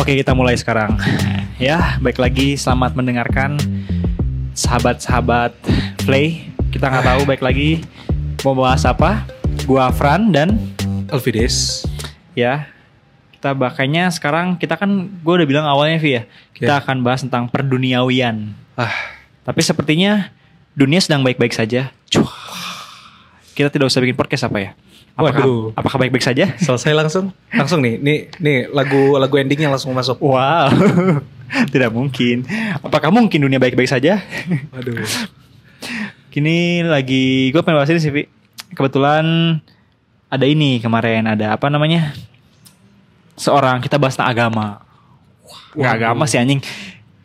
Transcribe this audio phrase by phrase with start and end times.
[0.00, 0.96] Oke, kita mulai sekarang.
[1.60, 2.56] Ya, baik lagi.
[2.56, 3.60] Selamat mendengarkan
[4.56, 5.52] sahabat-sahabat
[6.02, 6.48] Play.
[6.72, 7.84] Kita nggak tahu baik lagi
[8.40, 9.28] mau bahas apa.
[9.68, 10.56] Gua Fran dan
[11.12, 11.84] Alvides.
[12.32, 12.70] ya
[13.34, 16.22] kita bakanya sekarang kita kan gue udah bilang awalnya Vi ya
[16.54, 16.80] kita Ya.
[16.80, 18.54] akan bahas tentang perduniawian.
[18.76, 18.92] Ah,
[19.42, 20.30] Tapi sepertinya
[20.72, 21.90] dunia sedang baik-baik saja.
[22.06, 22.28] Cuh.
[23.52, 24.70] Kita tidak usah bikin podcast apa ya?
[25.20, 25.62] Apakah, Waduh.
[25.76, 26.56] apakah baik-baik saja?
[26.56, 27.30] selesai langsung?
[27.52, 30.16] Langsung nih, nih, nih lagu lagu endingnya langsung masuk.
[30.18, 30.72] Wow,
[31.72, 32.48] tidak mungkin.
[32.80, 34.24] Apakah mungkin dunia baik-baik saja?
[34.72, 35.04] Waduh.
[36.30, 38.24] Kini lagi gue pengen bahas ini sih, Vi.
[38.72, 39.58] Kebetulan
[40.30, 42.16] ada ini kemarin ada apa namanya?
[43.36, 44.66] Seorang kita bahas tentang agama.
[45.76, 45.86] Waduh.
[45.86, 46.62] agama sih anjing.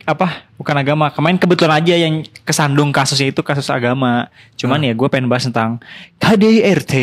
[0.06, 0.46] Apa?
[0.54, 1.10] Bukan agama.
[1.10, 4.30] Kemarin kebetulan aja yang kesandung kasusnya itu kasus agama.
[4.54, 5.82] Cuman ya gue pengen bahas tentang
[6.22, 6.94] KDRT.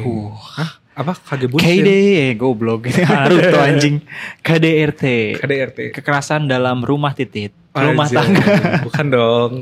[0.00, 0.32] Uh.
[0.32, 0.80] Hah?
[0.98, 1.14] Apa?
[1.46, 1.84] Bucin?
[1.84, 2.90] KD, eh, goblok.
[3.06, 4.02] Naruto anjing.
[4.42, 5.38] KDRT.
[5.38, 5.78] KDRT.
[5.94, 7.54] Kekerasan dalam rumah titit.
[7.70, 8.42] Rumah tangga.
[8.88, 9.52] Bukan dong.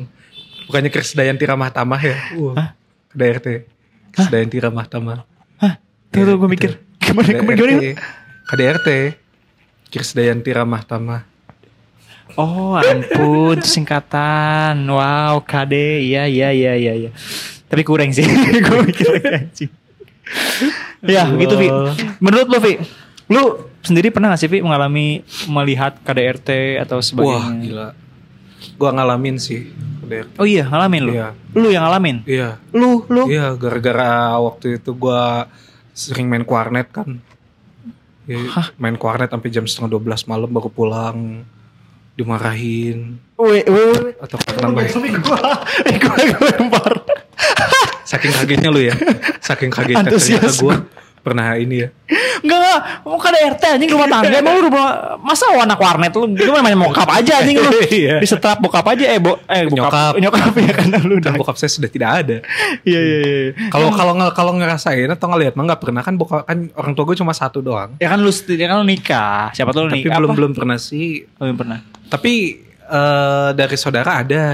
[0.70, 2.16] Bukannya Krisdayanti Ramah Tamah ya?
[2.40, 2.72] Wah.
[3.12, 3.68] KDRT.
[4.16, 5.36] Krisdayanti Ramah Tamah.
[6.08, 6.80] Tuh, tuh gue mikir.
[6.96, 7.80] Gimana, gimana, gimana?
[8.48, 8.88] KDRT.
[9.92, 11.35] Krisdayanti Ramah Tamah.
[12.34, 14.82] Oh ampun, singkatan.
[14.90, 16.02] Wow, KD.
[16.02, 16.92] Iya, iya, iya, iya.
[17.06, 17.10] iya.
[17.70, 18.26] Tapi kurang sih.
[18.66, 19.70] gue mikir lagi anjing.
[21.06, 21.68] ya, gitu Vi.
[22.18, 22.82] Menurut lo Vi,
[23.30, 27.38] lu sendiri pernah gak sih Vi mengalami melihat KDRT atau sebagainya?
[27.38, 27.88] Wah, gila.
[28.74, 29.70] Gua ngalamin sih.
[30.02, 30.34] KDRT.
[30.42, 31.12] Oh iya, ngalamin lu.
[31.14, 31.28] Iya.
[31.54, 32.26] Lu yang ngalamin.
[32.26, 32.58] Iya.
[32.74, 33.30] Lu, lu.
[33.30, 35.46] Iya, gara-gara waktu itu gua
[35.94, 37.22] sering main kuarnet kan.
[38.26, 38.42] Ya,
[38.82, 41.46] main kuarnet sampai jam setengah 12 malam baru pulang.
[42.16, 44.12] Dimarahin Weh, weh, weh.
[44.24, 45.20] atau nambahin.
[45.20, 46.92] gua, eh, gua, gua lempar.
[48.08, 48.96] Saking kagetnya lu ya.
[49.44, 50.76] Saking kagetnya ternyata gua
[51.26, 51.88] pernah ini ya.
[52.38, 52.80] Enggak, enggak.
[53.02, 54.30] Mau KDRT anjing rumah tangga.
[54.30, 54.86] Emang lu rumah,
[55.18, 56.30] masa lu anak warnet lu?
[56.30, 57.66] Lu namanya bokap aja anjing lu.
[57.90, 58.22] Iya.
[58.22, 59.04] Di setrap bokap aja.
[59.08, 60.14] Eh, bo, eh bokap.
[60.14, 60.54] Nyokap.
[60.54, 61.32] Ya karena lu Dan udah.
[61.34, 62.36] bokap saya sudah tidak ada.
[62.80, 63.50] Iya, iya, iya.
[63.68, 67.04] Kalau kalau nge- kalau ngerasain atau ngeliat mah nggak pernah kan bokap kan orang tua
[67.04, 67.98] gue cuma satu doang.
[67.98, 69.50] Ya kan lu, ya kan lu nikah.
[69.50, 70.16] Siapa tuh lu Tapi nikah?
[70.16, 70.38] belum apa?
[70.38, 71.26] belum pernah sih.
[71.34, 71.82] Belum pernah.
[72.06, 72.34] Tapi
[72.80, 74.44] eh, dari saudara ada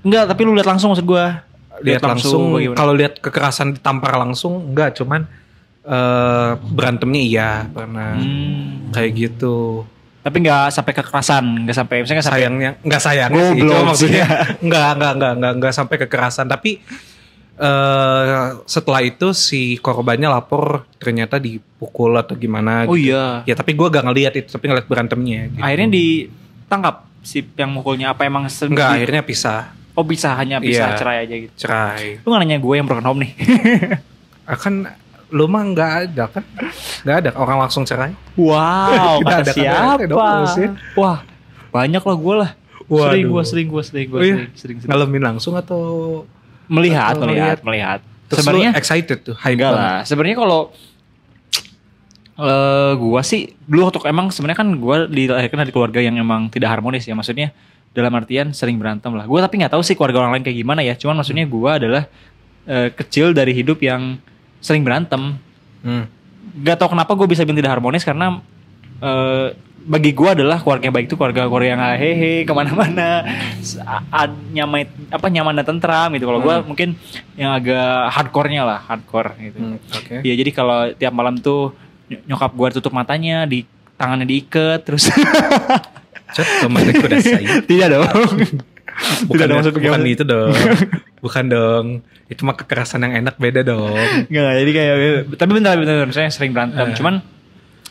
[0.00, 1.40] Enggak, tapi lu lihat langsung maksud gua.
[1.74, 2.76] lihat langsung bagaimana.
[2.76, 5.26] kalau lihat kekerasan ditampar langsung enggak cuman
[5.84, 8.88] eh berantemnya iya pernah Hmm.
[8.90, 9.84] kayak gitu
[10.18, 14.24] Tapi enggak sampai kekerasan, enggak sampai misalnya nggak sampai sayangnya enggak sayangnya sih cuma maksudnya
[14.24, 14.64] sih.
[14.64, 16.70] enggak enggak enggak enggak enggak sampai kekerasan tapi
[17.54, 18.24] eh
[18.64, 23.12] setelah itu si korbannya lapor ternyata dipukul atau gimana Oh gitu.
[23.12, 23.44] iya.
[23.44, 25.60] ya tapi gua gak ngeliat itu tapi ngeliat berantemnya gitu.
[25.60, 30.96] Akhirnya ditangkap si yang mukulnya apa emang di- akhirnya pisah Oh bisa hanya bisa Iya.
[30.96, 31.54] cerai aja gitu.
[31.54, 33.32] cerai Lu gak nanya gue yang broken home nih.
[34.46, 34.74] akan
[35.28, 36.44] lu mah enggak ada kan
[37.00, 39.78] enggak ada orang langsung cerai Wow, kata ada siapa?
[39.94, 40.70] KDRT dong, halusin.
[40.94, 41.18] Wah,
[41.70, 42.50] banyak lah gue lah.
[42.84, 43.30] Sering Waduh.
[43.30, 44.34] gue, sering gue, sering gue, Oh iya?
[44.34, 44.90] sering, sering, sering.
[44.90, 45.80] ngalamin langsung atau
[46.66, 48.00] Melihat, Atau melihat, melihat.
[48.02, 48.34] melihat.
[48.34, 49.78] Sebenarnya excited tuh, enggak banget.
[49.78, 50.00] lah.
[50.02, 50.60] Sebenarnya kalau
[52.34, 56.66] eh gua sih dulu waktu emang sebenarnya kan gua dilahirkan dari keluarga yang emang tidak
[56.68, 57.54] harmonis ya maksudnya
[57.94, 59.22] dalam artian sering berantem lah.
[59.22, 60.98] Gua tapi nggak tahu sih keluarga orang lain kayak gimana ya.
[60.98, 62.10] Cuman maksudnya gua adalah
[62.64, 64.18] eh, kecil dari hidup yang
[64.64, 65.36] sering berantem.
[65.80, 66.08] Hmm.
[66.56, 68.40] Gak tau kenapa gue bisa bilang tidak harmonis karena
[68.96, 69.52] eh,
[69.84, 73.20] bagi gue adalah keluarga yang baik itu keluarga keluarga yang hehe ke mana-mana
[74.48, 74.82] nyamai
[75.12, 76.64] apa nyaman dan tentram gitu kalau gue Hmm.
[76.64, 76.88] mungkin
[77.34, 80.24] yang agak hardcore-nya lah hardcore gitu Hmm, Oke.
[80.24, 81.76] Iya jadi kalau tiap malam tuh
[82.08, 85.12] ny- nyokap gue tutup matanya di tangannya diikat terus
[87.20, 87.44] say.
[87.68, 88.08] tidak dong
[89.26, 90.52] Bukan, Tidak ada maksud bukan itu dong.
[91.24, 91.86] bukan dong.
[92.24, 93.94] Itu mah kekerasan yang enak beda dong.
[94.26, 94.94] Nggak, jadi kayak
[95.34, 96.94] tapi bentar bentar misalnya sering berantem Eh.
[96.94, 97.14] cuman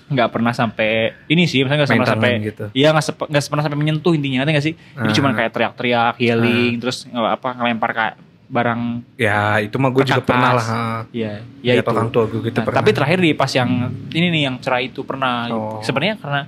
[0.06, 0.90] nggak pernah sampai
[1.26, 2.66] ini sih misalnya nggak pernah sampai gitu.
[2.72, 5.16] iya nggak sep- pernah sampai menyentuh intinya ngerti nggak sih jadi Ah.
[5.16, 8.82] cuman kayak teriak-teriak yelling terus nge- apa ngelempar kayak barang
[9.16, 10.62] Ya, itu mah gue juga pernah lah.
[10.62, 10.84] ha.
[11.10, 12.78] ya Lihat ya itu orang tua gue gitu Nah, pernah.
[12.80, 13.72] tapi terakhir di pas yang
[14.12, 15.80] ini nih yang cerai itu pernah Oh.
[15.80, 16.42] sebenarnya karena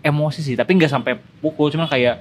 [0.00, 2.20] emosi sih tapi nggak sampai pukul cuman kayak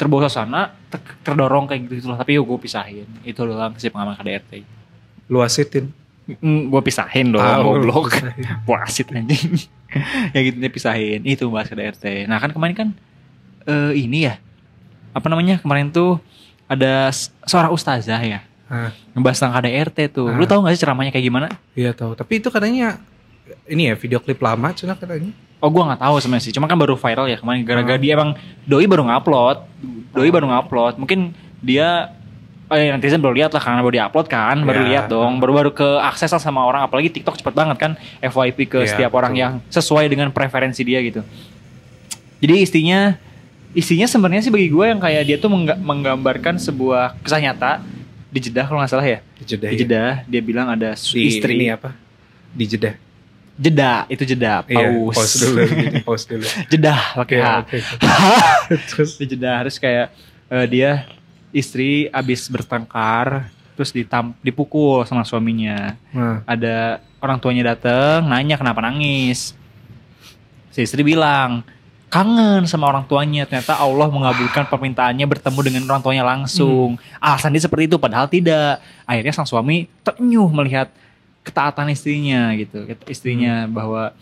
[0.00, 2.16] terbawa suasana ter- terdorong kayak gitu lah.
[2.16, 3.04] Tapi gue pisahin.
[3.20, 4.64] Itu doang sih pengalaman KDRT
[5.28, 5.92] lu asitin.
[6.26, 8.10] Mm, gue pisahin dong Ah, goblok.
[8.64, 9.60] wasit anjing.
[10.34, 11.20] Ya gitu pisahin.
[11.22, 12.88] Itu bahas KDRT nah kan kemarin kan
[13.64, 14.40] eh, ini ya.
[15.10, 15.58] Apa namanya?
[15.58, 16.22] Kemarin tuh
[16.64, 17.10] ada
[17.44, 18.40] seorang ustazah ya.
[18.66, 20.30] Hah, ngebahas tentang KDRT tuh.
[20.30, 20.48] Lu Ah.
[20.48, 21.46] tahu gak sih ceramahnya kayak gimana?
[21.74, 22.14] Iya tahu.
[22.14, 23.02] Tapi itu katanya
[23.66, 25.30] ini ya video klip lama cina katanya.
[25.58, 28.00] Oh gue nggak tahu sebenarnya sih, cuma kan baru viral ya kemarin gara-gara Ah.
[28.00, 28.32] dia emang
[28.64, 29.56] doi baru ngupload,
[30.10, 31.30] doi baru ngupload, mungkin
[31.60, 32.16] dia
[32.66, 34.88] eh, netizen baru lihat lah karena baru diupload kan, baru Ya.
[34.88, 37.92] lihat dong, baru-baru ke akses lah sama orang, apalagi TikTok cepet banget kan
[38.22, 39.42] FYP ke Ya, setiap orang betul.
[39.42, 41.26] yang sesuai dengan preferensi dia gitu.
[42.38, 43.18] Jadi istrinya
[43.70, 47.82] istrinya sebenarnya sih bagi gue yang kayak dia tuh mengga- menggambarkan sebuah kisah nyata
[48.26, 49.18] di Jeddah kalau nggak salah ya.
[49.36, 49.68] Di Jeddah.
[49.68, 50.04] Di ya.
[50.24, 51.90] Dia bilang ada Di istri ini apa?
[52.50, 52.94] Di Jeddah.
[53.60, 55.14] Jeddah itu Jeddah Iya, paus.
[55.14, 55.60] pause dulu.
[56.02, 56.46] pause dulu.
[56.72, 57.50] Jeddah pakai Oke, H.
[57.60, 57.78] oke.
[58.88, 60.16] Terus di Jeddah harus kayak
[60.48, 61.04] eh, dia
[61.52, 65.96] istri abis bertengkar terus ditam dipukul sama suaminya.
[66.10, 69.52] nah, Ada orang tuanya datang nanya kenapa nangis.
[70.68, 71.60] Si istri bilang
[72.08, 73.44] kangen sama orang tuanya.
[73.44, 76.96] Ternyata Allah mengabulkan permintaannya bertemu dengan orang tuanya langsung.
[77.18, 78.78] Alasan dia seperti itu padahal tidak.
[79.04, 80.92] Akhirnya sang suami terenyuh melihat
[81.42, 82.84] ketaatan istrinya gitu.
[83.06, 84.12] Istrinya bahwa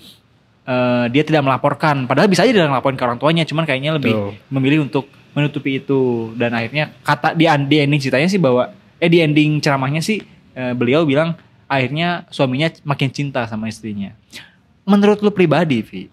[0.65, 2.05] eh, dia tidak melaporkan.
[2.05, 4.33] Padahal bisa aja dia melaporkan ke orang tuanya, cuman kayaknya lebih Betul.
[4.49, 9.19] memilih untuk menutupi itu dan akhirnya kata di, di ending ceritanya sih bahwa eh di
[9.19, 10.19] ending ceramahnya sih
[10.53, 14.17] eh, beliau bilang akhirnya suaminya makin cinta sama istrinya.
[14.83, 16.09] Menurut lu pribadi, Vi?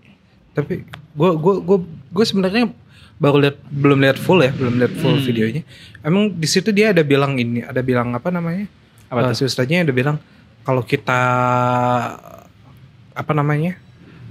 [0.52, 1.78] tapi gue gue gue
[2.12, 2.72] gue sebenarnya
[3.16, 5.28] baru lihat belum lihat full ya belum lihat full Hmm.
[5.28, 5.68] videonya
[6.00, 8.64] emang di situ dia ada bilang ini ada bilang apa namanya
[9.12, 9.36] Apa Eh, tuh?
[9.36, 10.16] si ustadznya ada bilang
[10.66, 11.22] kalau kita
[13.16, 13.78] apa namanya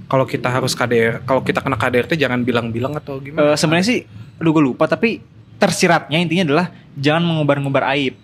[0.05, 3.99] kalau kita harus KDR kalau kita kena KDRT jangan bilang-bilang atau gimana Eh, sebenarnya sih
[4.35, 5.23] aduh gue lupa tapi
[5.55, 8.19] tersiratnya intinya adalah jangan mengubar-ngubar aib.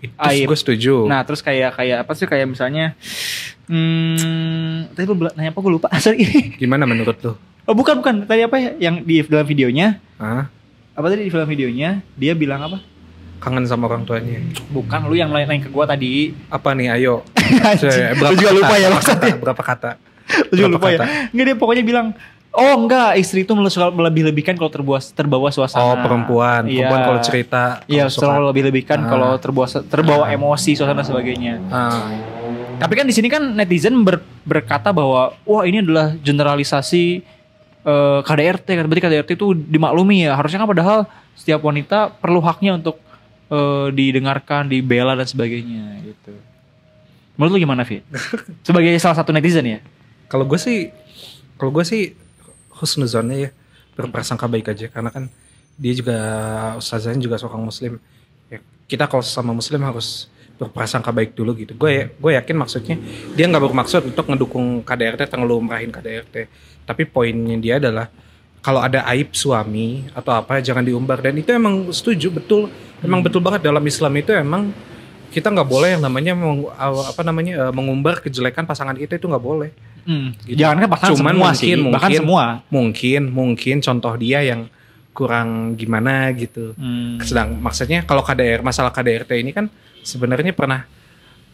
[0.00, 0.48] itu aib.
[0.48, 2.96] gue setuju Nah, terus kayak kayak apa sih kayak misalnya
[3.68, 5.86] hmm, tadi lu bilang- nanya apa gue lupa.
[6.02, 6.24] Sorry.
[6.56, 7.36] gimana menurut lu
[7.68, 8.14] oh, bukan bukan.
[8.24, 10.00] Tadi apa ya yang di dalam videonya?
[10.16, 10.48] Hah?
[10.90, 12.82] Apa tadi di film videonya dia bilang apa?
[13.40, 14.38] Kangen sama orang tuanya
[14.68, 16.36] Bukan lu yang lain ke gua tadi.
[16.46, 17.24] apa nih ayo
[17.66, 18.58] Anjing, berapa lu juga kata?
[18.60, 19.20] lupa ya Berapa maksudnya.
[19.26, 19.40] kata?
[19.40, 19.90] berapa kata
[20.46, 20.98] Lu juga lupa ya.
[20.98, 21.06] kata?
[21.30, 22.08] Enggak dia pokoknya bilang
[22.50, 25.80] Oh enggak, istri itu melebih- melebih-lebihkan kalau terbawa terbawa suasana.
[25.80, 26.82] oh perempuan Iya.
[26.82, 29.06] perempuan kalau cerita Iya, selalu lebih-lebihkan Ah.
[29.06, 30.34] kalau terbawa terbawa Ah.
[30.34, 31.62] emosi suasana sebagainya.
[31.68, 32.10] Ah,
[32.76, 37.22] Tapi kan di sini kan netizen ber- berkata bahwa wah ini adalah generalisasi
[37.80, 40.34] eh, KDRT kan berarti KDRT itu dimaklumi ya.
[40.34, 40.98] Harusnya kan padahal
[41.32, 42.98] setiap wanita perlu haknya untuk
[43.50, 46.32] eh, didengarkan, dibela dan sebagainya gitu.
[47.36, 48.04] Menurut lu gimana, Vi?
[48.66, 49.80] Sebagai salah satu netizen ya?
[50.30, 50.94] Kalau gue sih,
[51.58, 52.14] kalau gue sih
[52.70, 53.50] husnuzonnya ya
[53.92, 55.28] berprasangka baik aja karena kan
[55.76, 56.18] dia juga
[56.76, 57.96] ustazahnya juga seorang muslim.
[58.48, 60.28] Ya, kita kalau sama muslim harus
[60.60, 61.72] berprasangka baik dulu gitu.
[61.72, 62.96] Gue gue yakin maksudnya
[63.32, 66.36] dia nggak bermaksud untuk ngedukung KDRT atau ngelumrahin KDRT.
[66.84, 68.12] Tapi poinnya dia adalah
[68.60, 72.68] kalau ada aib suami atau apa jangan diumbar dan itu emang setuju betul.
[73.00, 74.72] Emang betul banget dalam Islam itu emang
[75.30, 76.68] kita nggak boleh yang namanya meng-
[77.06, 79.70] apa namanya eh, mengumbar kejelekan pasangan kita itu nggak boleh.
[80.00, 80.36] Hmm.
[80.42, 80.60] Gitu.
[80.60, 82.44] Jangan kan pasangan Cuman semua mungkin- sih, bahkan mungkin- semua.
[82.68, 84.68] mungkin mungkin contoh dia yang
[85.10, 87.18] kurang gimana gitu Hmm.
[87.20, 89.66] sedang maksudnya kalau KDR masalah KDRT ini kan
[90.00, 90.86] sebenarnya pernah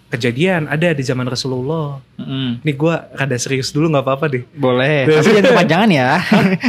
[0.09, 2.59] kejadian ada di zaman Rasulullah Hmm.
[2.59, 5.05] ini gua rada serius dulu nggak apa-apa deh Boleh.
[5.05, 6.11] Tapi jangan kepanjangan ya.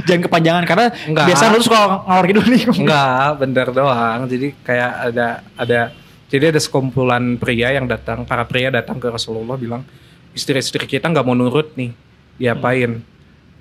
[0.03, 1.25] jangan kepanjangan karena Enggak.
[1.27, 2.63] biasa lu suka ngalor gitu nih.
[2.75, 5.79] enggak bener doang jadi kayak ada ada
[6.27, 9.81] jadi ada sekumpulan pria yang datang para pria datang ke Rasulullah bilang
[10.31, 11.91] istri-istri kita nggak mau nurut nih
[12.37, 13.01] diapain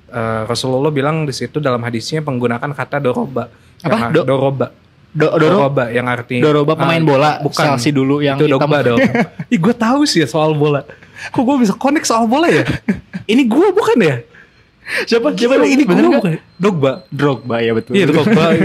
[0.07, 3.51] Eh, Rasulullah bilang di situ dalam hadisnya menggunakan kata doroba
[3.83, 4.15] Apa?
[4.15, 4.71] Do- doroba
[5.13, 8.61] Do- Doro, Doroba yang artinya Doroba pemain Ah, bola bukan Chelsea dulu yang itu hitam.
[8.65, 8.99] Dogba dong.
[9.55, 10.85] Ih gue tahu sih ya soal bola.
[11.33, 12.65] Kok gue bisa connect soal bola ya?
[13.25, 14.17] Ini gue bukan ya?
[15.09, 15.35] Siapa?
[15.35, 16.37] Siapa ini gue bukan.
[16.61, 16.93] Dogba.
[17.09, 17.97] Drogba ya betul.
[17.97, 18.45] Iya Dogba.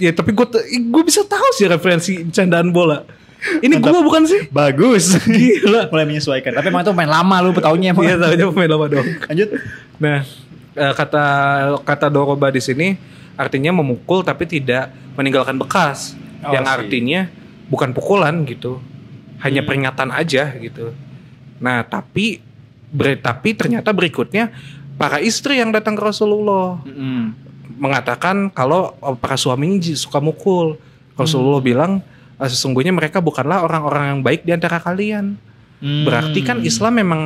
[0.00, 0.46] Iya Ya, tapi gue
[0.88, 3.04] gue bisa tahu sih referensi candaan bola.
[3.60, 4.48] Ini gue bukan sih?
[4.48, 5.12] Bagus.
[5.26, 5.92] Gila.
[5.92, 6.54] Mulai menyesuaikan.
[6.54, 8.06] Tapi emang itu main lama lu taunya emang.
[8.06, 9.06] Iya tahunya pemain lama dong.
[9.28, 9.48] Lanjut.
[9.98, 10.24] Nah
[10.72, 11.24] eh, kata
[11.82, 12.94] kata Doroba di sini
[13.40, 16.12] artinya memukul tapi tidak meninggalkan bekas.
[16.40, 16.72] Oh, yang sih.
[16.76, 17.20] artinya
[17.68, 18.80] bukan pukulan gitu,
[19.40, 19.68] hanya Hmm.
[19.68, 20.92] peringatan aja gitu.
[21.56, 22.40] Nah tapi
[22.88, 24.52] ber- tapi ternyata berikutnya
[24.96, 27.32] para istri yang datang ke Rasulullah Mm-mm.
[27.76, 30.76] mengatakan kalau oh, para suaminya suka mukul.
[31.16, 32.00] Rasulullah bilang
[32.36, 35.36] "Eh, sesungguhnya mereka bukanlah orang-orang yang baik di antara kalian.
[35.80, 36.04] Hmm.
[36.04, 37.22] Berarti kan Islam memang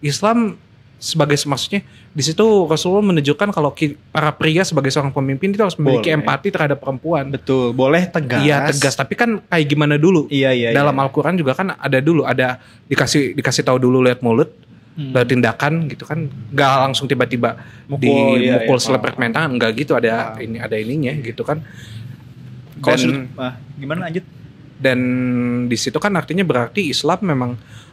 [0.00, 0.56] Islam
[1.00, 1.80] sebagai maksudnya
[2.12, 3.72] di situ Rasulullah menunjukkan kalau
[4.12, 6.20] para pria sebagai seorang pemimpin itu harus memiliki Boleh.
[6.20, 7.32] empati terhadap perempuan.
[7.32, 7.72] betul.
[7.72, 8.44] Boleh tegas.
[8.44, 10.28] Iya tegas, tapi kan kayak gimana dulu?
[10.28, 10.68] Iya iya.
[10.76, 11.02] Dalam iya.
[11.08, 12.60] Al-Qur'an juga kan ada dulu ada
[12.92, 14.52] dikasih dikasih tahu dulu lihat mulut,
[14.90, 15.16] Hmm.
[15.16, 16.28] lihat tindakan gitu kan.
[16.52, 17.56] Gak langsung tiba-tiba
[17.88, 19.20] Mukul, di iya, mukul iya, selepet paham.
[19.24, 20.44] main tangan enggak gitu ada Paham.
[20.44, 21.64] ini ada ininya gitu kan.
[22.84, 22.96] Kalau
[23.40, 24.24] ah, gimana lanjut?
[24.80, 24.98] dan
[25.68, 27.50] di situ kan artinya berarti Islam memang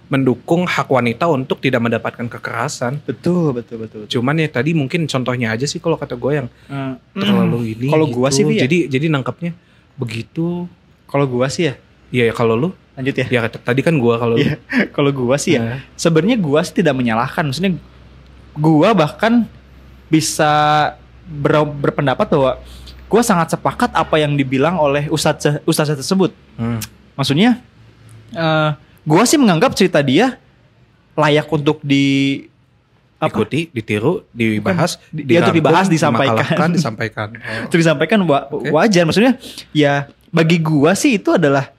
[0.07, 3.03] mendukung hak wanita untuk tidak mendapatkan kekerasan.
[3.03, 4.01] Betul betul betul.
[4.07, 7.87] Cuman ya tadi mungkin contohnya aja sih kalau kata gue yang Eh, terlalu ini.
[7.87, 8.15] Kalau gitu.
[8.15, 8.63] gua sih, ya?
[8.63, 9.51] jadi jadi nangkapnya
[9.95, 10.67] begitu.
[11.07, 11.75] kalau gua sih ya.
[12.07, 13.27] Iya ya kalau lu Lanjut ya.
[13.27, 14.35] ya tadi kan gua kalau.
[14.35, 14.55] Iya.
[14.95, 15.61] Kalau gua sih ya.
[15.61, 17.75] Nah, sebenarnya gua sih tidak menyalahkan maksudnya
[18.55, 19.43] gua bahkan
[20.07, 20.51] bisa
[21.27, 22.51] ber- berpendapat bahwa
[23.07, 26.31] gue sangat sepakat apa yang dibilang oleh ustadz ustadz tersebut.
[26.55, 26.79] Hmm.
[27.15, 27.59] Maksudnya,
[28.31, 28.71] eh
[29.07, 30.35] gue sih menganggap cerita dia
[31.15, 32.43] layak untuk di
[33.17, 33.33] apa?
[33.33, 36.69] Ikuti, ditiru, dibahas, Bukan, di- untuk dibahas, disampaikan.
[36.77, 37.27] disampaikan.
[37.65, 37.71] Oh.
[37.71, 38.69] Disampaikan wa- Oke.
[38.69, 39.09] wajar.
[39.09, 39.39] Maksudnya,
[39.73, 41.73] ya bagi gua sih itu adalah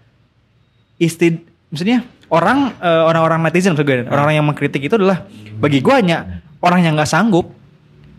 [0.96, 1.38] isti,
[1.70, 5.22] maksudnya orang eh, orang-orang netizen maksud gue, orang-orang yang mengkritik itu adalah
[5.56, 7.54] bagi gua hanya orang yang nggak sanggup,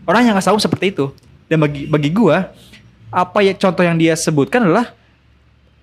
[0.08, 1.12] orang yang nggak sanggup seperti itu.
[1.44, 2.56] Dan bagi bagi gua
[3.10, 4.94] apa ya contoh yang dia sebutkan adalah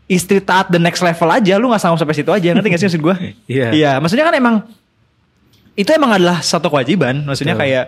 [0.08, 2.88] istri taat the next level aja, lu nggak sanggup sampai situ aja, ngerti gak sih
[2.88, 3.16] maksud gua?
[3.52, 3.68] Iya.
[3.76, 4.56] Iya, maksudnya kan emang
[5.78, 7.22] itu emang adalah satu kewajiban.
[7.22, 7.64] Maksudnya Betul.
[7.70, 7.86] kayak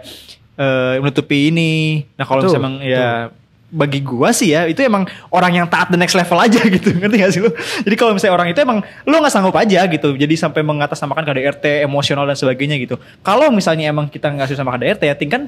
[0.60, 2.04] eh, menutupi ini.
[2.20, 3.08] Nah kalau misalnya emang ya
[3.70, 6.94] bagi gua sih ya itu emang orang yang taat the next level aja gitu.
[6.94, 7.50] Ngerti gak sih lu?
[7.82, 10.14] Jadi kalau misalnya orang itu emang lu nggak sanggup aja gitu.
[10.14, 13.02] Jadi sampai mengatasnamakan KDRT emosional dan sebagainya gitu.
[13.26, 15.44] Kalau misalnya emang kita nggak sama KDRT ya ting kan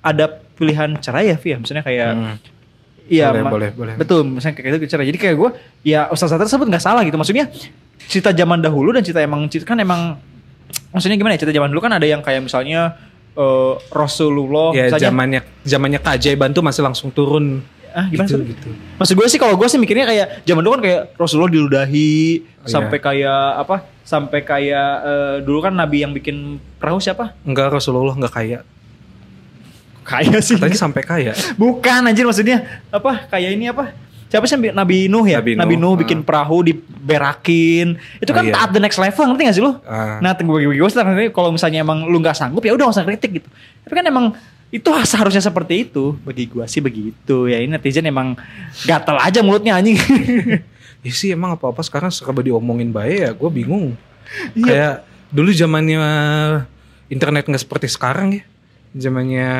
[0.00, 1.56] ada pilihan cerai ya Vi ya.
[1.60, 2.36] Maksudnya kayak Hmm.
[3.04, 3.94] Iya, Boleh, boleh, boleh.
[3.94, 5.04] Betul, misalnya kayak gitu cerai.
[5.04, 5.50] Jadi kayak gue,
[5.84, 7.14] ya Ustaz tersebut nggak salah gitu.
[7.14, 7.52] Maksudnya
[8.04, 10.16] cerita zaman dahulu dan cerita emang cerita kan emang
[10.88, 12.96] maksudnya gimana ya cerita zaman dulu kan ada yang kayak misalnya
[13.34, 17.60] eh, Rasulullah Ya misalnya zamannya zamannya keajaiban tuh masih langsung turun.
[17.94, 18.50] ah gimana gitu, sih?
[18.50, 18.68] gitu.
[18.98, 22.66] Maksud gue sih kalau gue sih mikirnya kayak zaman dulu kan kayak Rasulullah diludahi Oh,
[22.66, 23.04] sampai iya.
[23.04, 23.76] kayak apa?
[24.02, 27.36] Sampai kayak eh, dulu kan nabi yang bikin perahu siapa?
[27.44, 28.58] Enggak Rasulullah enggak kaya.
[30.04, 30.60] Kaya sih.
[30.60, 31.32] Tadi sampai kaya.
[31.56, 33.24] Bukan anjir maksudnya apa?
[33.32, 33.96] Kayak ini apa?
[34.28, 35.38] Siapa sih Nabi Nuh ya?
[35.38, 36.24] Nabi Nabi Nuh, Nuh, bikin ah.
[36.26, 37.96] perahu diberakin.
[38.18, 38.52] Itu Oh, kan iya.
[38.52, 39.72] taat the next level ngerti gak sih lu?
[39.86, 40.18] Ah.
[40.18, 43.30] Nah, tunggu bagi gue kalau misalnya emang lu nggak sanggup ya udah nggak usah kritik
[43.42, 43.48] gitu.
[43.86, 44.34] Tapi kan emang
[44.74, 48.34] itu seharusnya seperti itu bagi gua sih begitu ya ini netizen emang
[48.82, 49.94] gatal aja mulutnya anjing
[51.06, 53.92] Ya sih emang apa-apa sekarang serba diomongin baik ya gue bingung.
[54.56, 54.64] Iya.
[54.64, 54.94] Kayak
[55.30, 56.00] dulu zamannya
[57.12, 58.42] internet nggak seperti sekarang ya.
[58.94, 59.50] Zamannya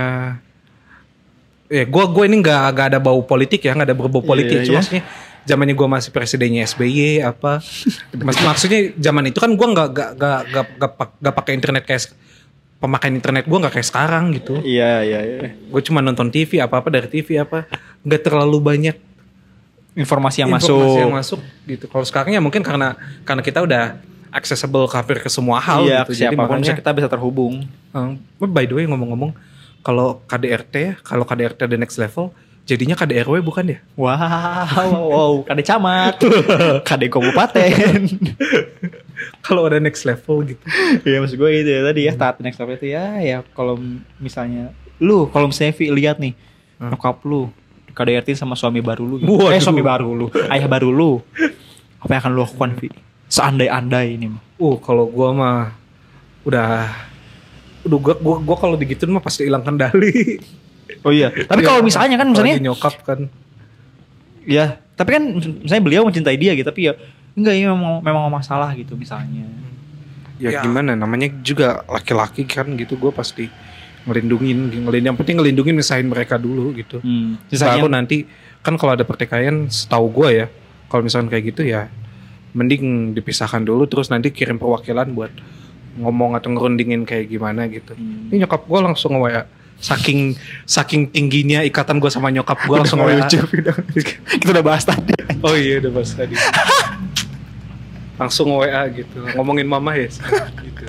[1.67, 4.57] ya gue gue ini nggak nggak ada bau politik ya nggak ada berbau Iya, politik
[4.61, 5.03] iya, cuma maksudnya
[5.45, 7.59] zamannya gue masih presidennya SBY apa
[8.27, 11.83] Mas, maksudnya zaman itu kan gue nggak nggak nggak nggak nggak pak- nggak pakai internet
[11.89, 12.03] kayak
[12.79, 14.61] pemakaian internet gue nggak kayak sekarang gitu.
[14.61, 15.39] Iya iya iya.
[15.57, 17.65] Gue cuma nonton TV apa apa dari TV apa
[18.05, 18.97] nggak terlalu banyak
[19.97, 21.01] informasi yang informasi masuk.
[21.01, 21.85] yang masuk gitu.
[21.89, 22.93] Kalau sekarang ya mungkin karena
[23.25, 23.85] karena kita udah
[24.35, 26.27] accessible ke hampir ke semua hal iya gitu.
[26.27, 27.65] Jadi makanya bisa kita bisa terhubung
[27.95, 29.31] um, by the way ngomong-ngomong
[29.81, 33.79] kalau KDRT kalau KDRT the next level jadinya KDRW bukan ya?
[33.95, 34.17] wow
[34.89, 35.33] wow, wow.
[35.45, 36.17] kade camat
[36.89, 38.01] kade kabupaten
[39.41, 40.65] kalau ada next level gitu.
[41.05, 43.79] Iya maksud gue itu ya tadi ya tahap next level itu ya ya kalau
[44.19, 46.35] misalnya lu kalau misalnya Vi lihat nih
[46.75, 46.91] Hmm.
[46.91, 47.55] nyokap lu
[47.95, 49.31] KDRT sama suami baru lu gitu.
[49.31, 49.55] Waduh.
[49.55, 51.23] eh suami baru lu ayah baru lu
[52.03, 52.89] apa yang akan lu lakukan Vi
[53.35, 55.59] seandai-andai ini mah Uh, kalau gua mah
[56.47, 56.87] udah
[57.83, 60.39] udah gua gua, gua kalau digituin mah pasti hilang kendali.
[61.03, 63.27] oh iya tapi Iya, kalau misalnya kan misalnya nyokap kan.
[64.47, 65.23] ya tapi kan
[65.59, 66.95] misalnya beliau mencintai dia gitu tapi ya
[67.35, 69.43] enggak ini memang memang masalah gitu misalnya
[70.35, 70.61] Ya, Ya.
[70.67, 73.47] gimana namanya juga laki-laki kan gitu gua pasti
[74.05, 76.99] ngelindungin ngelindungin yang penting ngelindungin misahin mereka dulu gitu.
[77.01, 77.39] hmm.
[77.39, 78.27] Baru misalnya nanti
[78.61, 80.47] kan kalau ada pertikaian setahu gue ya
[80.87, 81.89] kalau misalkan kayak gitu ya
[82.55, 85.35] mending dipisahkan dulu terus nanti kirim perwakilan buat
[85.99, 87.95] ngomong atau ngerundingin kayak gimana gitu.
[87.95, 88.31] Hmm.
[88.31, 93.43] Ini nyokap gue langsung nge saking saking tingginya ikatan gue sama nyokap gue langsung lucu,
[94.41, 96.39] kita udah bahas tadi Oh iya udah bahas tadi.
[98.15, 100.07] langsung WA gitu ngomongin mama ya
[100.63, 100.87] gitu.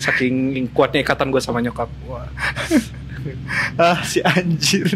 [0.00, 1.92] Saking kuatnya ikatan gue sama nyokap.
[2.08, 2.26] Wah.
[3.76, 4.88] ah si anjir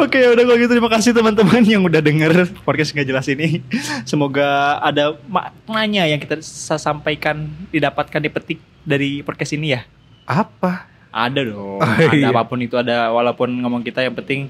[0.00, 3.60] Oke udah kalau gitu terima kasih teman-teman yang udah denger podcast nggak jelas ini.
[4.08, 9.84] Semoga ada maknanya yang kita sa- sampaikan didapatkan dipetik dari podcast ini ya.
[10.24, 10.88] Apa?
[11.14, 11.78] Ada dong.
[11.78, 12.32] Oh, ada iya.
[12.32, 14.48] apa pun itu ada walaupun ngomong kita yang penting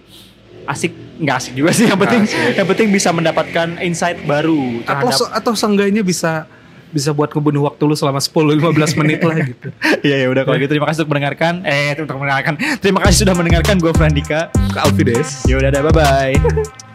[0.65, 2.57] asik nggak asik juga sih yang penting Asik.
[2.57, 6.49] yang penting bisa mendapatkan insight baru atau terhadap atau seenggaknya bisa
[6.95, 9.69] bisa buat ngebunuh waktu lu selama 10-15 menit lah gitu.
[10.07, 11.67] Iya ya udah kalau gitu terima kasih untuk mendengarkan.
[11.67, 12.55] Eh untuk mendengarkan.
[12.79, 13.77] Terima kasih sudah mendengarkan.
[13.83, 14.55] Gue Frandika.
[14.71, 15.43] Ke Alfides.
[15.51, 16.39] ya udah bye bye